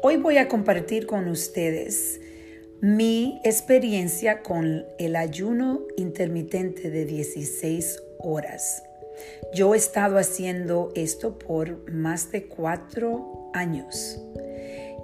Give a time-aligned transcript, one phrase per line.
[0.00, 2.20] Hoy voy a compartir con ustedes
[2.80, 8.84] mi experiencia con el ayuno intermitente de 16 horas.
[9.52, 14.20] Yo he estado haciendo esto por más de cuatro años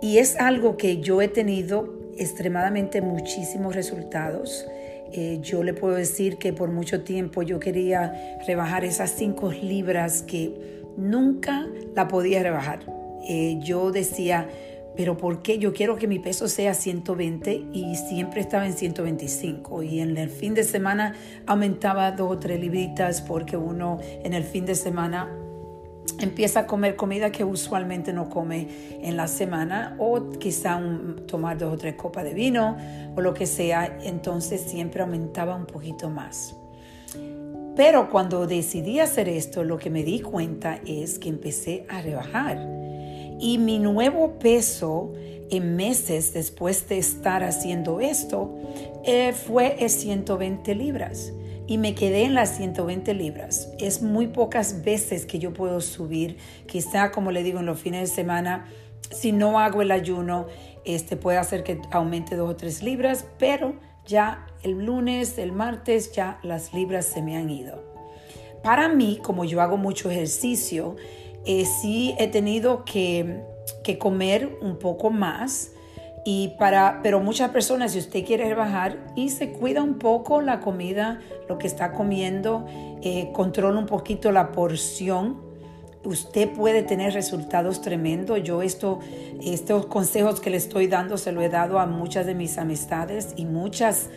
[0.00, 4.64] y es algo que yo he tenido extremadamente muchísimos resultados.
[5.12, 10.22] Eh, yo le puedo decir que por mucho tiempo yo quería rebajar esas cinco libras
[10.22, 10.54] que
[10.96, 11.66] nunca
[11.96, 12.80] la podía rebajar.
[13.26, 14.48] Eh, yo decía,
[14.96, 15.58] pero ¿por qué?
[15.58, 20.30] Yo quiero que mi peso sea 120 y siempre estaba en 125 y en el
[20.30, 21.14] fin de semana
[21.46, 25.28] aumentaba dos o tres libritas porque uno en el fin de semana
[26.20, 28.68] empieza a comer comida que usualmente no come
[29.02, 30.80] en la semana o quizá
[31.26, 32.76] tomar dos o tres copas de vino
[33.16, 36.56] o lo que sea, entonces siempre aumentaba un poquito más.
[37.76, 42.58] Pero cuando decidí hacer esto, lo que me di cuenta es que empecé a rebajar.
[43.40, 45.12] Y mi nuevo peso
[45.50, 48.54] en meses después de estar haciendo esto
[49.04, 51.32] eh, fue 120 libras.
[51.66, 53.70] Y me quedé en las 120 libras.
[53.78, 56.36] Es muy pocas veces que yo puedo subir.
[56.66, 58.66] Quizá, como le digo, en los fines de semana,
[59.10, 60.46] si no hago el ayuno,
[60.84, 66.12] este puede hacer que aumente dos o tres libras, pero ya el lunes, el martes,
[66.12, 67.82] ya las libras se me han ido.
[68.62, 70.96] Para mí, como yo hago mucho ejercicio,
[71.46, 73.42] eh, sí he tenido que,
[73.98, 75.70] comer un poco más.
[76.26, 80.60] Y para, pero muchas personas, si usted quiere rebajar y se cuida un poco la
[80.60, 82.64] comida, lo que está comiendo,
[83.02, 85.42] eh, controla un poquito la porción,
[86.02, 88.42] usted puede tener resultados tremendos.
[88.42, 89.00] Yo esto,
[89.42, 93.34] estos consejos que le estoy dando se lo he dado a muchas de mis amistades
[93.36, 94.08] y muchas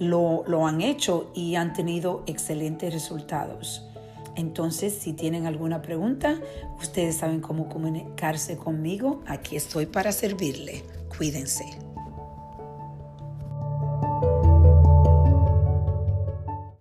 [0.00, 3.91] lo, lo han hecho y han tenido excelentes resultados.
[4.36, 6.40] Entonces, si tienen alguna pregunta,
[6.80, 9.22] ustedes saben cómo comunicarse conmigo.
[9.26, 10.82] Aquí estoy para servirle.
[11.16, 11.91] Cuídense.